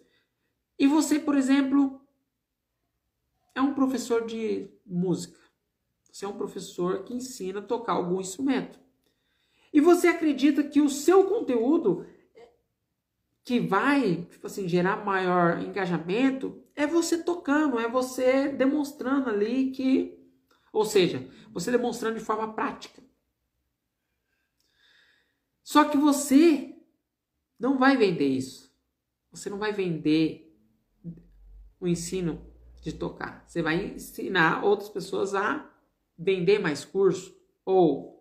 [0.78, 2.02] E você, por exemplo,
[3.56, 5.40] é um professor de música.
[6.12, 8.83] Você é um professor que ensina a tocar algum instrumento.
[9.74, 12.06] E você acredita que o seu conteúdo
[13.44, 20.20] que vai, tipo assim, gerar maior engajamento é você tocando, é você demonstrando ali que.
[20.72, 23.02] Ou seja, você demonstrando de forma prática.
[25.64, 26.76] Só que você
[27.60, 28.72] não vai vender isso.
[29.32, 30.56] Você não vai vender
[31.80, 32.46] o ensino
[32.82, 33.44] de tocar.
[33.48, 35.70] Você vai ensinar outras pessoas a
[36.18, 38.13] vender mais curso ou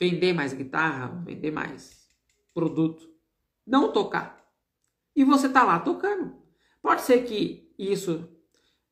[0.00, 2.08] vender mais guitarra, vender mais
[2.54, 3.08] produto.
[3.66, 4.44] Não tocar.
[5.14, 6.36] E você tá lá tocando.
[6.80, 8.28] Pode ser que isso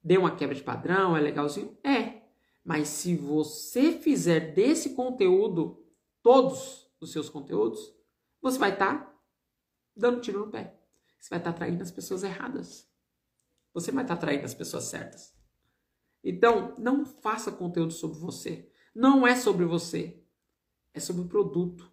[0.02, 1.76] dê uma quebra de padrão, é legalzinho?
[1.82, 2.22] É.
[2.64, 5.84] Mas se você fizer desse conteúdo,
[6.22, 7.94] todos os seus conteúdos,
[8.42, 9.20] você vai estar tá
[9.96, 10.78] dando tiro no pé.
[11.18, 12.88] Você vai estar tá atraindo as pessoas erradas.
[13.72, 15.34] Você vai estar tá atraindo as pessoas certas.
[16.22, 18.70] Então, não faça conteúdo sobre você.
[18.94, 20.20] Não é sobre você.
[20.96, 21.92] É sobre o produto.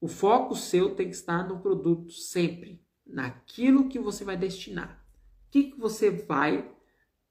[0.00, 5.04] O foco seu tem que estar no produto sempre naquilo que você vai destinar.
[5.48, 6.72] O que, que você vai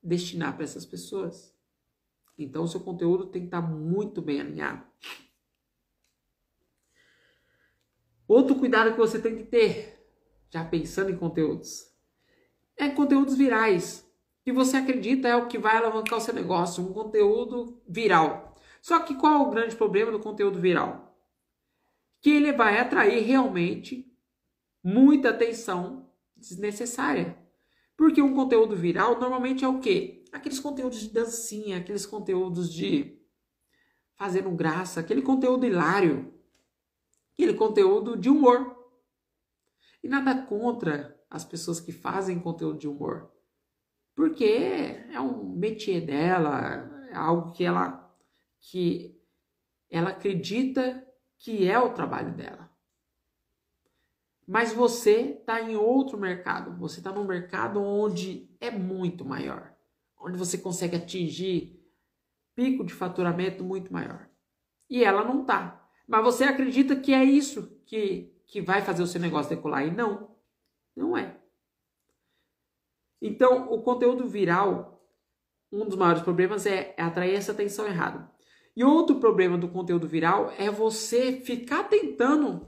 [0.04, 1.56] destinar para essas pessoas?
[2.38, 4.84] Então, o seu conteúdo tem que estar muito bem alinhado.
[8.28, 10.06] Outro cuidado que você tem que ter,
[10.50, 11.90] já pensando em conteúdos,
[12.76, 14.06] é conteúdos virais.
[14.44, 18.51] Que você acredita é o que vai alavancar o seu negócio, um conteúdo viral.
[18.82, 21.16] Só que qual é o grande problema do conteúdo viral?
[22.20, 24.12] Que ele vai atrair realmente
[24.84, 27.38] muita atenção desnecessária.
[27.96, 30.26] Porque um conteúdo viral normalmente é o quê?
[30.32, 33.22] Aqueles conteúdos de dancinha, aqueles conteúdos de
[34.16, 36.34] fazendo graça, aquele conteúdo hilário,
[37.34, 38.78] aquele conteúdo de humor.
[40.04, 43.32] E nada contra as pessoas que fazem conteúdo de humor.
[44.16, 44.46] Porque
[45.12, 48.01] é um métier dela, é algo que ela
[48.62, 49.20] que
[49.90, 51.06] ela acredita
[51.38, 52.72] que é o trabalho dela.
[54.48, 56.78] Mas você está em outro mercado.
[56.78, 59.74] Você está num mercado onde é muito maior.
[60.20, 61.82] Onde você consegue atingir
[62.56, 64.30] pico de faturamento muito maior.
[64.90, 65.90] E ela não está.
[66.08, 69.86] Mas você acredita que é isso que, que vai fazer o seu negócio decolar.
[69.86, 70.36] E não.
[70.96, 71.38] Não é.
[73.22, 75.02] Então, o conteúdo viral,
[75.72, 78.30] um dos maiores problemas é, é atrair essa atenção errada.
[78.76, 82.68] E outro problema do conteúdo viral é você ficar tentando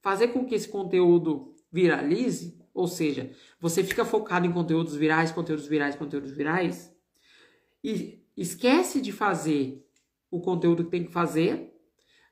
[0.00, 5.66] fazer com que esse conteúdo viralize, ou seja, você fica focado em conteúdos virais, conteúdos
[5.66, 6.94] virais, conteúdos virais,
[7.82, 9.84] e esquece de fazer
[10.30, 11.74] o conteúdo que tem que fazer,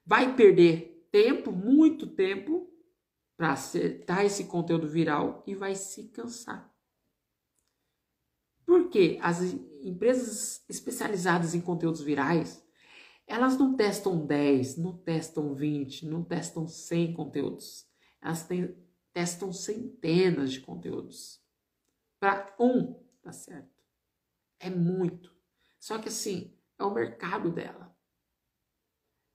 [0.05, 2.71] vai perder tempo, muito tempo,
[3.37, 6.73] para acertar esse conteúdo viral e vai se cansar.
[8.65, 9.43] Porque as
[9.83, 12.64] empresas especializadas em conteúdos virais,
[13.27, 17.87] elas não testam 10, não testam 20, não testam 100 conteúdos.
[18.21, 18.77] Elas têm,
[19.13, 21.43] testam centenas de conteúdos.
[22.21, 23.83] Para um, tá certo.
[24.59, 25.35] É muito.
[25.81, 27.95] Só que assim, é o mercado dela.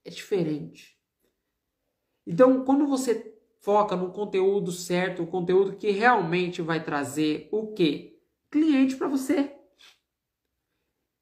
[0.04, 0.98] É diferente.
[2.26, 8.20] Então, quando você foca no conteúdo certo, o conteúdo que realmente vai trazer o quê?
[8.50, 9.56] Cliente para você.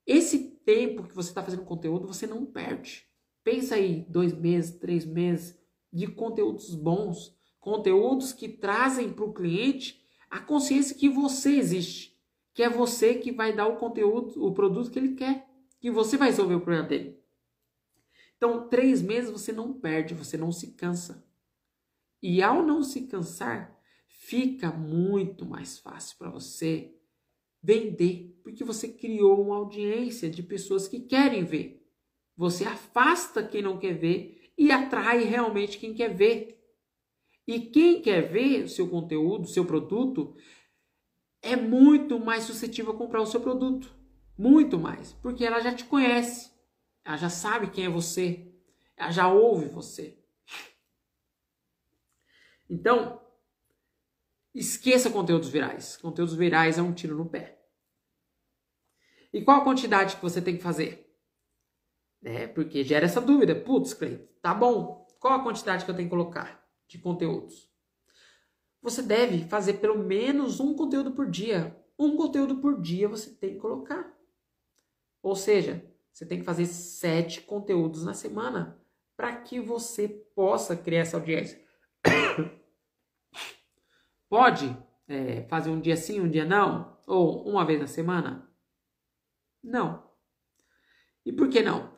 [0.07, 3.07] Esse tempo que você está fazendo conteúdo, você não perde.
[3.43, 5.59] Pensa aí, dois meses, três meses
[5.91, 12.15] de conteúdos bons, conteúdos que trazem para o cliente a consciência que você existe,
[12.53, 15.49] que é você que vai dar o conteúdo, o produto que ele quer,
[15.81, 17.19] que você vai resolver o problema dele.
[18.37, 21.27] Então, três meses você não perde, você não se cansa.
[22.23, 23.75] E ao não se cansar,
[24.07, 26.95] fica muito mais fácil para você
[27.63, 31.87] vender, porque você criou uma audiência de pessoas que querem ver.
[32.37, 36.59] Você afasta quem não quer ver e atrai realmente quem quer ver.
[37.47, 40.37] E quem quer ver o seu conteúdo, seu produto,
[41.41, 43.95] é muito mais suscetível a comprar o seu produto.
[44.37, 45.13] Muito mais.
[45.15, 46.53] Porque ela já te conhece.
[47.05, 48.53] Ela já sabe quem é você.
[48.97, 50.19] Ela já ouve você.
[52.69, 53.21] Então,
[54.55, 55.97] esqueça conteúdos virais.
[55.97, 57.59] Conteúdos virais é um tiro no pé.
[59.33, 61.15] E qual a quantidade que você tem que fazer?
[62.21, 62.47] Né?
[62.49, 63.55] Porque gera essa dúvida.
[63.55, 65.07] Putz, Cleiton, tá bom.
[65.21, 67.71] Qual a quantidade que eu tenho que colocar de conteúdos?
[68.81, 71.77] Você deve fazer pelo menos um conteúdo por dia.
[71.99, 74.17] Um conteúdo por dia você tem que colocar.
[75.23, 78.81] Ou seja, você tem que fazer sete conteúdos na semana
[79.17, 81.61] para que você possa criar essa audiência.
[84.29, 86.99] Pode é, fazer um dia sim, um dia não?
[87.07, 88.49] Ou uma vez na semana?
[89.63, 90.09] Não.
[91.25, 91.97] E por que não?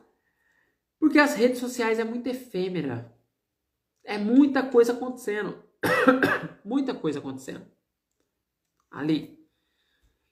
[0.99, 3.17] Porque as redes sociais é muito efêmera.
[4.03, 5.63] É muita coisa acontecendo.
[6.63, 7.69] muita coisa acontecendo.
[8.89, 9.39] Ali.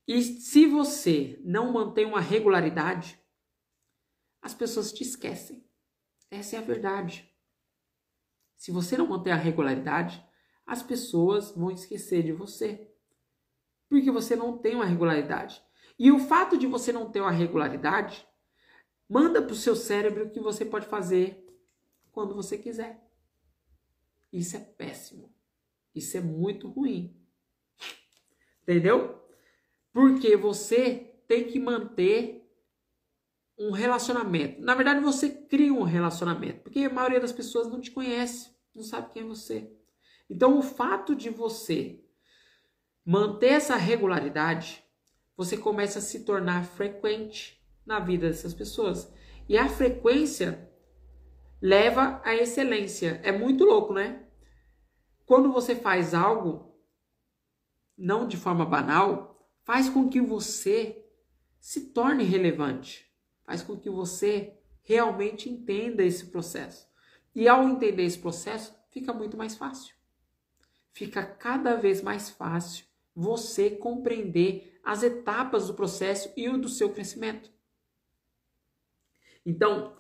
[0.08, 3.20] E se você não mantém uma regularidade,
[4.42, 5.68] as pessoas te esquecem.
[6.32, 7.30] Essa é a verdade.
[8.56, 10.24] Se você não manter a regularidade,
[10.70, 12.88] as pessoas vão esquecer de você.
[13.90, 15.64] Porque você não tem uma regularidade.
[15.98, 18.24] E o fato de você não ter uma regularidade
[19.10, 21.44] manda para o seu cérebro que você pode fazer
[22.12, 23.04] quando você quiser.
[24.32, 25.34] Isso é péssimo.
[25.96, 27.20] Isso é muito ruim.
[28.62, 29.20] Entendeu?
[29.92, 32.48] Porque você tem que manter
[33.58, 34.62] um relacionamento.
[34.62, 38.84] Na verdade, você cria um relacionamento, porque a maioria das pessoas não te conhece, não
[38.84, 39.79] sabe quem é você.
[40.30, 42.04] Então, o fato de você
[43.06, 44.84] manter essa regularidade
[45.40, 49.10] você começa a se tornar frequente na vida dessas pessoas.
[49.48, 50.70] E a frequência
[51.62, 53.22] leva à excelência.
[53.24, 54.28] É muito louco, né?
[55.26, 56.78] Quando você faz algo
[57.98, 61.06] não de forma banal, faz com que você
[61.58, 63.10] se torne relevante,
[63.46, 66.86] faz com que você realmente entenda esse processo.
[67.34, 69.96] E ao entender esse processo, fica muito mais fácil.
[71.00, 72.84] Fica cada vez mais fácil
[73.16, 77.50] você compreender as etapas do processo e o do seu crescimento.
[79.46, 79.96] Então,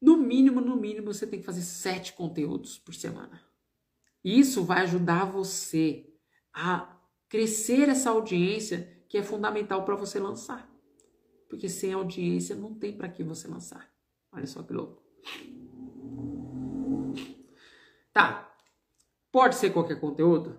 [0.00, 3.42] no mínimo, no mínimo, você tem que fazer sete conteúdos por semana.
[4.24, 6.10] Isso vai ajudar você
[6.50, 6.98] a
[7.28, 10.66] crescer essa audiência que é fundamental para você lançar.
[11.46, 13.86] Porque sem audiência não tem para que você lançar.
[14.32, 15.02] Olha só que louco.
[18.14, 18.45] Tá.
[19.36, 20.58] Pode ser qualquer conteúdo?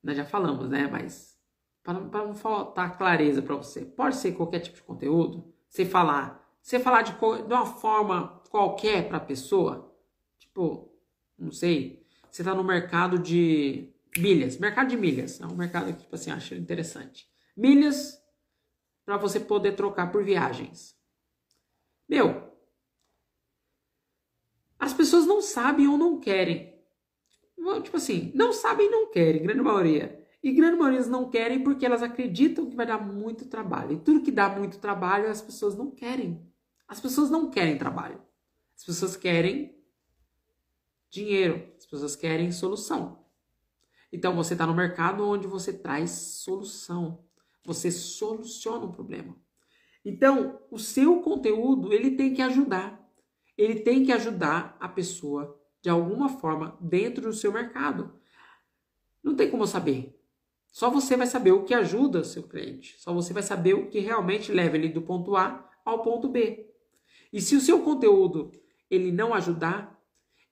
[0.00, 0.86] Nós já falamos, né?
[0.86, 1.36] Mas
[1.82, 5.52] para não faltar clareza para você, pode ser qualquer tipo de conteúdo?
[5.68, 9.92] Você falar, você falar de, de uma forma qualquer para a pessoa,
[10.38, 10.96] tipo,
[11.36, 16.02] não sei, você está no mercado de milhas, mercado de milhas, é um mercado que
[16.02, 17.28] tipo assim acho interessante.
[17.56, 18.16] Milhas
[19.04, 20.96] para você poder trocar por viagens.
[22.08, 22.56] Meu,
[24.78, 26.73] as pessoas não sabem ou não querem.
[27.82, 30.24] Tipo assim, não sabem e não querem, grande maioria.
[30.42, 33.92] E grande maioria não querem porque elas acreditam que vai dar muito trabalho.
[33.92, 36.46] E tudo que dá muito trabalho, as pessoas não querem.
[36.86, 38.20] As pessoas não querem trabalho.
[38.76, 39.74] As pessoas querem
[41.08, 41.66] dinheiro.
[41.78, 43.24] As pessoas querem solução.
[44.12, 47.24] Então você está no mercado onde você traz solução.
[47.64, 49.34] Você soluciona um problema.
[50.04, 53.02] Então, o seu conteúdo, ele tem que ajudar.
[53.56, 58.18] Ele tem que ajudar a pessoa de alguma forma dentro do seu mercado.
[59.22, 60.18] Não tem como saber.
[60.66, 62.96] Só você vai saber o que ajuda seu cliente.
[62.98, 66.72] Só você vai saber o que realmente leva ele do ponto A ao ponto B.
[67.30, 68.50] E se o seu conteúdo
[68.90, 70.02] ele não ajudar,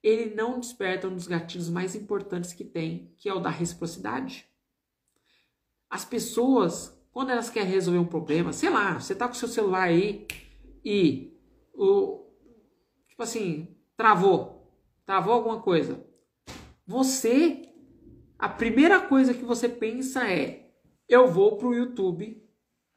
[0.02, 4.46] ele não desperta um dos gatilhos mais importantes que tem, que é o da reciprocidade.
[5.88, 9.48] As pessoas quando elas querem resolver um problema, sei lá, você tá com o seu
[9.48, 10.26] celular aí
[10.84, 11.34] e
[11.72, 12.26] o
[13.08, 14.61] tipo assim, travou,
[15.04, 16.04] travou alguma coisa.
[16.86, 17.72] Você
[18.38, 20.68] a primeira coisa que você pensa é:
[21.08, 22.42] eu vou pro YouTube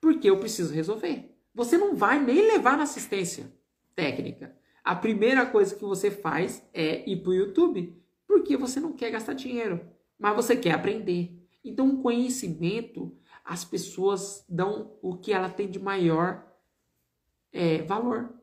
[0.01, 1.35] porque eu preciso resolver.
[1.53, 3.53] Você não vai nem levar na assistência
[3.95, 4.57] técnica.
[4.83, 7.95] A primeira coisa que você faz é ir pro YouTube
[8.27, 9.87] porque você não quer gastar dinheiro,
[10.17, 11.39] mas você quer aprender.
[11.63, 16.43] Então, o conhecimento as pessoas dão o que ela tem de maior
[17.51, 18.33] é, valor,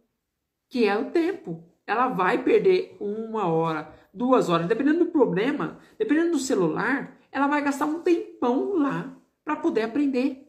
[0.68, 1.68] que é o tempo.
[1.92, 7.62] Ela vai perder uma hora, duas horas, dependendo do problema, dependendo do celular, ela vai
[7.62, 10.48] gastar um tempão lá para poder aprender,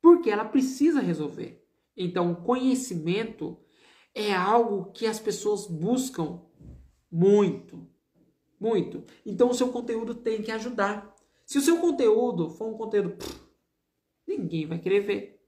[0.00, 1.64] porque ela precisa resolver.
[1.96, 3.58] Então, conhecimento
[4.14, 6.40] é algo que as pessoas buscam
[7.10, 7.86] muito,
[8.58, 9.04] muito.
[9.24, 11.14] Então, o seu conteúdo tem que ajudar.
[11.44, 13.16] Se o seu conteúdo for um conteúdo
[14.30, 15.40] Ninguém vai querer ver.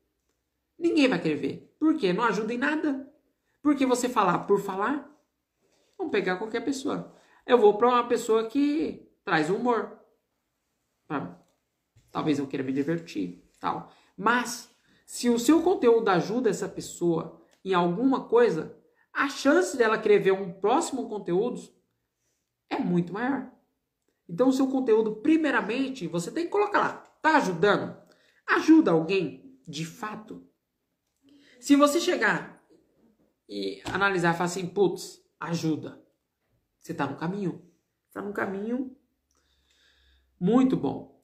[0.77, 1.75] Ninguém vai querer ver.
[1.79, 2.13] Por quê?
[2.13, 3.12] Não ajuda em nada.
[3.63, 5.09] Porque você falar por falar,
[5.97, 7.15] vamos pegar qualquer pessoa.
[7.47, 9.99] Eu vou para uma pessoa que traz humor.
[11.07, 11.41] Pra,
[12.11, 13.91] talvez eu queira me divertir, tal.
[14.17, 14.71] Mas
[15.07, 18.77] se o seu conteúdo ajuda essa pessoa em alguma coisa,
[19.13, 21.61] a chance dela querer ver um próximo conteúdo
[22.69, 23.51] é muito maior.
[24.29, 26.93] Então, o seu conteúdo, primeiramente, você tem que colocar lá.
[27.21, 28.03] Tá ajudando?
[28.47, 30.47] ajuda alguém de fato?
[31.61, 32.62] Se você chegar
[33.53, 36.03] e analisar e falar assim, putz, ajuda,
[36.81, 37.63] você está no caminho.
[38.09, 38.97] Está no caminho
[40.41, 41.23] muito bom.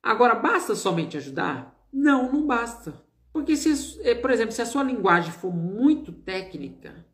[0.00, 1.76] Agora, basta somente ajudar?
[1.92, 3.04] Não, não basta.
[3.32, 7.04] Porque, se, eh, por exemplo, se a sua linguagem for muito técnica,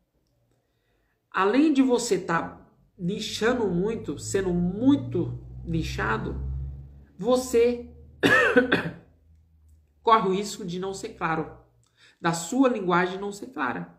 [1.31, 6.41] além de você estar tá nichando muito, sendo muito nichado,
[7.19, 7.91] você
[10.03, 11.59] corre o risco de não ser claro,
[12.21, 13.96] da sua linguagem não ser clara.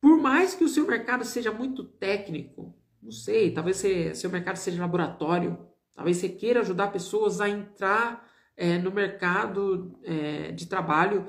[0.00, 4.56] Por mais que o seu mercado seja muito técnico, não sei, talvez você, seu mercado
[4.56, 5.58] seja laboratório,
[5.94, 11.26] talvez você queira ajudar pessoas a entrar é, no mercado é, de trabalho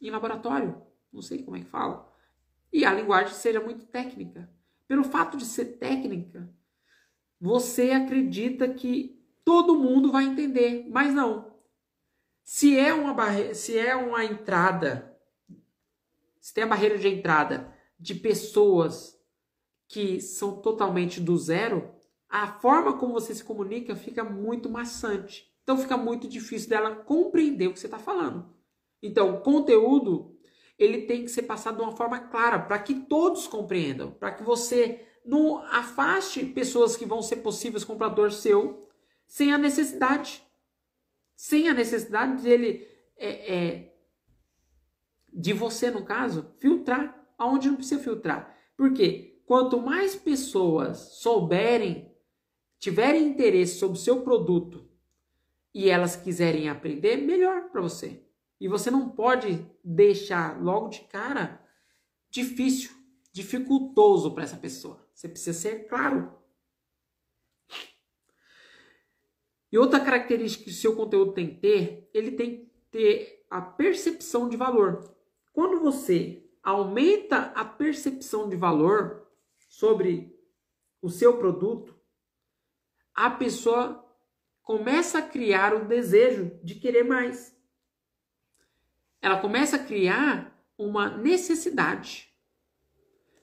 [0.00, 0.80] em laboratório,
[1.12, 2.10] não sei como é que fala.
[2.72, 4.50] E a linguagem seja muito técnica.
[4.86, 6.48] Pelo fato de ser técnica,
[7.40, 11.56] você acredita que todo mundo vai entender, mas não.
[12.44, 15.15] Se é uma barreira, se é uma entrada,
[16.46, 19.20] se tem a barreira de entrada de pessoas
[19.88, 21.92] que são totalmente do zero,
[22.28, 25.52] a forma como você se comunica fica muito maçante.
[25.64, 28.54] Então fica muito difícil dela compreender o que você está falando.
[29.02, 30.38] Então, conteúdo
[30.78, 34.44] ele tem que ser passado de uma forma clara para que todos compreendam, para que
[34.44, 38.88] você não afaste pessoas que vão ser possíveis compradores seu
[39.26, 40.44] sem a necessidade.
[41.34, 42.86] Sem a necessidade dele,
[43.16, 43.95] é, é,
[45.36, 48.56] de você, no caso, filtrar aonde não precisa filtrar.
[48.74, 49.42] Por quê?
[49.44, 52.10] Quanto mais pessoas souberem,
[52.78, 54.88] tiverem interesse sobre o seu produto
[55.74, 58.24] e elas quiserem aprender, melhor para você.
[58.58, 61.62] E você não pode deixar logo de cara
[62.30, 62.90] difícil,
[63.30, 65.06] dificultoso para essa pessoa.
[65.12, 66.32] Você precisa ser claro.
[69.70, 73.60] E outra característica que o seu conteúdo tem que ter, ele tem que ter a
[73.60, 75.15] percepção de valor.
[75.56, 79.26] Quando você aumenta a percepção de valor
[79.70, 80.38] sobre
[81.00, 81.98] o seu produto,
[83.14, 84.06] a pessoa
[84.62, 87.56] começa a criar o desejo de querer mais.
[89.22, 92.30] Ela começa a criar uma necessidade.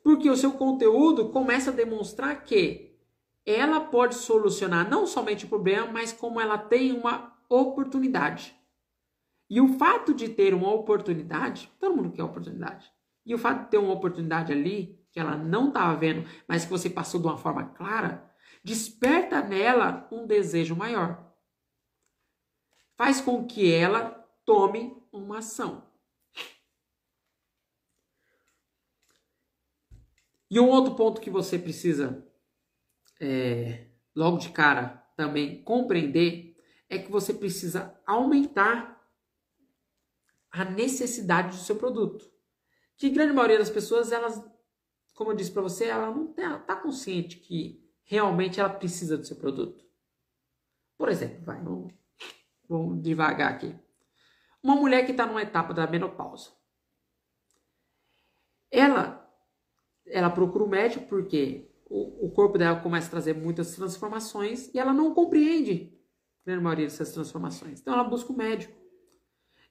[0.03, 2.95] Porque o seu conteúdo começa a demonstrar que
[3.43, 8.55] ela pode solucionar não somente o problema, mas como ela tem uma oportunidade.
[9.53, 12.91] E o fato de ter uma oportunidade, todo mundo quer oportunidade.
[13.23, 16.71] E o fato de ter uma oportunidade ali, que ela não estava vendo, mas que
[16.71, 18.33] você passou de uma forma clara,
[18.63, 21.31] desperta nela um desejo maior.
[22.97, 25.87] Faz com que ela tome uma ação.
[30.49, 32.27] E um outro ponto que você precisa,
[33.21, 33.85] é,
[34.15, 36.57] logo de cara, também compreender
[36.89, 38.93] é que você precisa aumentar
[40.53, 42.31] a necessidade do seu produto.
[42.95, 44.39] Que grande maioria das pessoas, elas,
[45.15, 49.25] como eu disse para você, ela não está tá consciente que realmente ela precisa do
[49.25, 49.83] seu produto.
[50.95, 51.91] Por exemplo, vai, vamos,
[52.69, 53.75] vamos devagar aqui.
[54.61, 56.51] Uma mulher que está numa etapa da menopausa.
[58.69, 59.27] Ela,
[60.05, 64.77] ela procura o médico porque o, o corpo dela começa a trazer muitas transformações e
[64.77, 65.99] ela não compreende
[66.43, 67.81] a grande maioria dessas transformações.
[67.81, 68.82] Então ela busca o médico.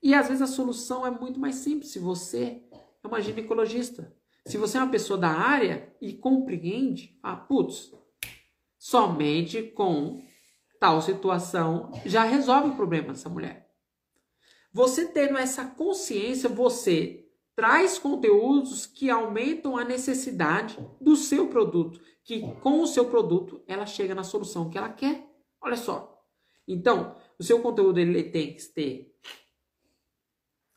[0.03, 2.63] E às vezes a solução é muito mais simples se você
[3.03, 4.13] é uma ginecologista.
[4.47, 7.93] Se você é uma pessoa da área e compreende, ah, putz,
[8.77, 10.21] somente com
[10.81, 13.71] tal situação já resolve o problema dessa mulher.
[14.73, 22.41] Você tendo essa consciência, você traz conteúdos que aumentam a necessidade do seu produto, que
[22.61, 25.25] com o seu produto ela chega na solução que ela quer.
[25.61, 26.21] Olha só.
[26.67, 29.12] Então, o seu conteúdo ele tem que ter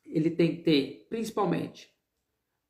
[0.06, 1.94] ele tem que ter principalmente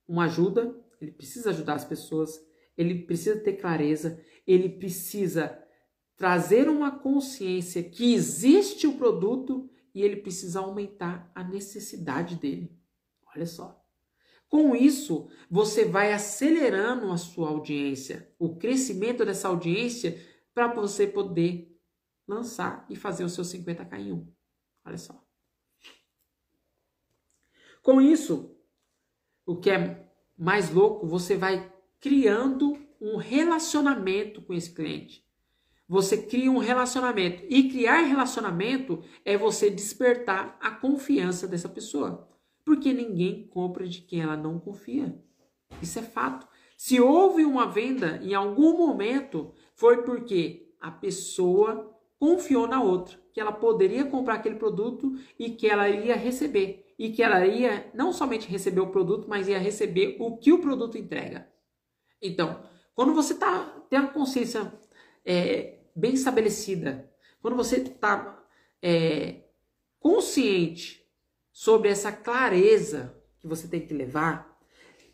[0.08, 2.40] uma ajuda, ele precisa ajudar as pessoas,
[2.78, 5.62] ele precisa ter clareza, ele precisa
[6.16, 12.72] trazer uma consciência que existe o produto e ele precisa aumentar a necessidade dele.
[13.36, 13.82] Olha só.
[14.48, 20.18] Com isso, você vai acelerando a sua audiência, o crescimento dessa audiência,
[20.54, 21.76] para você poder
[22.28, 24.32] lançar e fazer o seu 50k em um.
[24.86, 25.25] Olha só.
[27.86, 28.50] Com isso,
[29.46, 35.24] o que é mais louco, você vai criando um relacionamento com esse cliente.
[35.88, 37.44] Você cria um relacionamento.
[37.48, 42.28] E criar relacionamento é você despertar a confiança dessa pessoa.
[42.66, 45.16] Porque ninguém compra de quem ela não confia.
[45.80, 46.48] Isso é fato.
[46.76, 53.40] Se houve uma venda em algum momento, foi porque a pessoa confiou na outra, que
[53.40, 58.14] ela poderia comprar aquele produto e que ela iria receber e que ela ia não
[58.14, 61.48] somente receber o produto, mas ia receber o que o produto entrega.
[62.22, 64.74] Então, quando você tá, a consciência
[65.26, 68.44] é, bem estabelecida, quando você está
[68.82, 69.44] é,
[70.00, 71.06] consciente
[71.52, 74.58] sobre essa clareza que você tem que levar,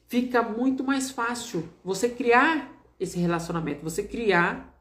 [0.08, 4.72] fica muito mais fácil você criar esse relacionamento, você criar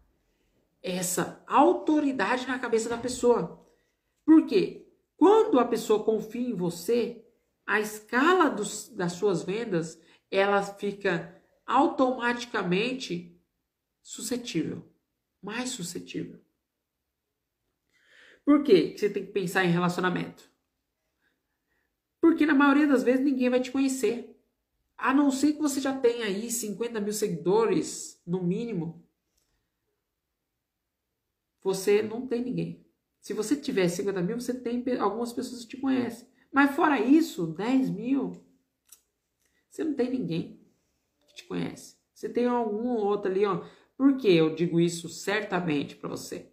[0.83, 3.67] essa autoridade na cabeça da pessoa.
[4.25, 4.90] Por quê?
[5.21, 7.23] Quando a pessoa confia em você,
[7.67, 10.01] a escala dos, das suas vendas
[10.31, 13.39] ela fica automaticamente
[14.01, 14.91] suscetível,
[15.43, 16.41] mais suscetível.
[18.47, 20.51] Por que você tem que pensar em relacionamento?
[22.19, 24.43] Porque na maioria das vezes ninguém vai te conhecer.
[24.97, 29.07] A não ser que você já tenha aí 50 mil seguidores, no mínimo.
[31.61, 32.90] Você não tem ninguém.
[33.21, 36.29] Se você tiver 50 mil, você tem algumas pessoas que te conhecem.
[36.51, 38.45] Mas fora isso, 10 mil,
[39.69, 40.61] você não tem ninguém
[41.29, 41.97] que te conhece.
[42.13, 43.65] Você tem algum outro ali, ó.
[43.97, 46.51] Por que eu digo isso certamente para você?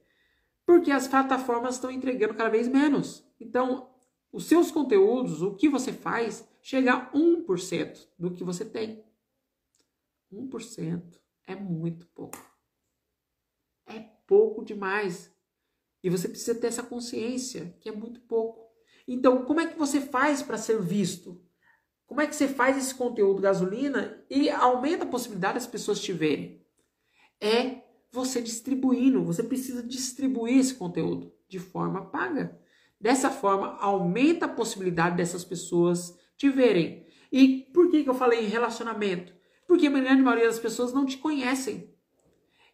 [0.65, 3.26] Porque as plataformas estão entregando cada vez menos.
[3.39, 3.89] Então,
[4.32, 9.03] os seus conteúdos, o que você faz, chega a 1% do que você tem.
[10.32, 12.38] 1% é muito pouco.
[13.86, 15.34] É pouco demais.
[16.08, 18.66] E você precisa ter essa consciência, que é muito pouco.
[19.05, 21.41] Então, como é que você faz para ser visto?
[22.05, 26.14] Como é que você faz esse conteúdo gasolina e aumenta a possibilidade das pessoas te
[26.14, 26.66] verem?
[27.41, 32.58] É você distribuindo, você precisa distribuir esse conteúdo de forma paga.
[32.97, 37.05] Dessa forma, aumenta a possibilidade dessas pessoas te verem.
[37.30, 39.34] E por que, que eu falei em relacionamento?
[39.68, 41.93] Porque a grande maioria das pessoas não te conhecem.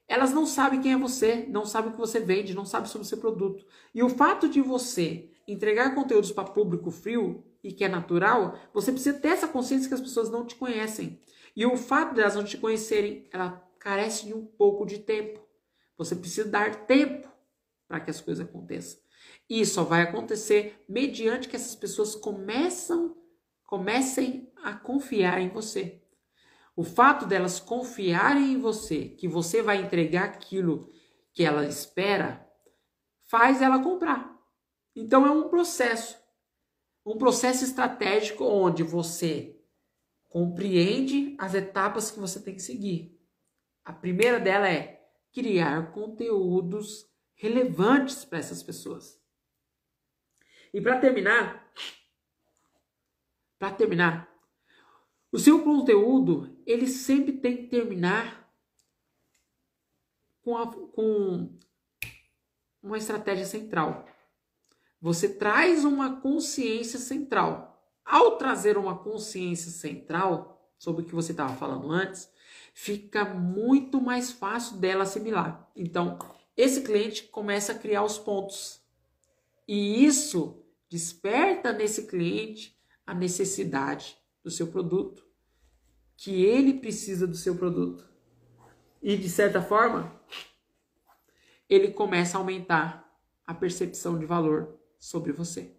[0.07, 3.05] Elas não sabem quem é você, não sabem o que você vende, não sabem sobre
[3.05, 3.65] o seu produto.
[3.93, 8.91] E o fato de você entregar conteúdos para público frio e que é natural, você
[8.91, 11.19] precisa ter essa consciência que as pessoas não te conhecem.
[11.55, 15.39] E o fato de elas não te conhecerem, ela carece de um pouco de tempo.
[15.97, 17.27] Você precisa dar tempo
[17.87, 18.99] para que as coisas aconteçam.
[19.49, 23.15] E só vai acontecer mediante que essas pessoas começam,
[23.65, 26.02] comecem a confiar em você.
[26.75, 30.91] O fato delas confiarem em você, que você vai entregar aquilo
[31.31, 32.47] que ela espera,
[33.25, 34.33] faz ela comprar.
[34.95, 36.17] Então é um processo,
[37.05, 39.59] um processo estratégico onde você
[40.29, 43.19] compreende as etapas que você tem que seguir.
[43.83, 44.99] A primeira dela é
[45.31, 49.21] criar conteúdos relevantes para essas pessoas.
[50.73, 51.71] E para terminar,
[53.59, 54.32] para terminar,
[55.33, 58.47] o seu conteúdo, ele sempre tem que terminar
[60.43, 61.57] com, a, com
[62.83, 64.05] uma estratégia central.
[65.01, 67.83] Você traz uma consciência central.
[68.05, 72.31] Ao trazer uma consciência central sobre o que você estava falando antes,
[72.71, 75.67] fica muito mais fácil dela assimilar.
[75.75, 76.19] Então,
[76.55, 78.83] esse cliente começa a criar os pontos.
[79.67, 85.25] E isso desperta nesse cliente a necessidade do seu produto,
[86.17, 88.07] que ele precisa do seu produto.
[89.01, 90.13] E de certa forma,
[91.69, 93.03] ele começa a aumentar
[93.45, 95.75] a percepção de valor sobre você.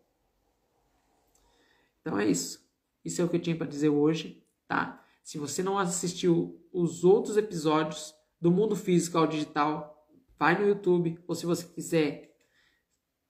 [2.00, 2.64] Então é isso.
[3.04, 5.02] Isso é o que eu tinha para dizer hoje, tá?
[5.22, 10.06] Se você não assistiu os outros episódios do Mundo Físico ao Digital,
[10.38, 12.36] vai no YouTube, ou se você quiser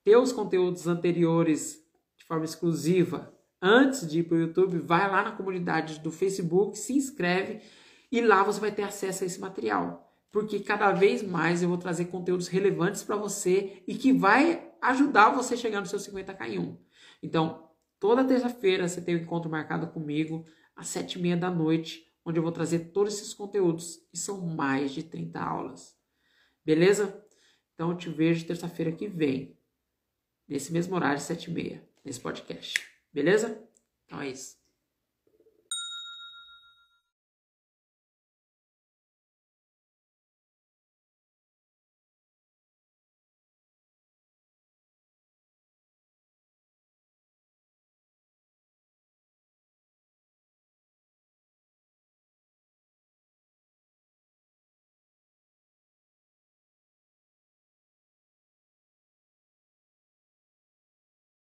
[0.03, 1.85] ter os conteúdos anteriores
[2.17, 3.34] de forma exclusiva,
[3.67, 7.63] antes de ir para o YouTube, vai lá na comunidade do Facebook, se inscreve
[8.13, 10.15] e lá você vai ter acesso a esse material.
[10.31, 15.31] Porque cada vez mais eu vou trazer conteúdos relevantes para você e que vai ajudar
[15.31, 16.79] você a chegar no seu 50k em 1.
[17.23, 20.45] Então, toda terça-feira você tem um encontro marcado comigo
[20.77, 23.99] às sete e meia da noite, onde eu vou trazer todos esses conteúdos.
[24.13, 25.97] E são mais de 30 aulas.
[26.63, 27.25] Beleza?
[27.73, 29.57] Então eu te vejo terça-feira que vem,
[30.47, 32.94] nesse mesmo horário, sete e meia, nesse podcast.
[33.15, 33.63] Beleza?
[34.05, 34.59] Então é isso.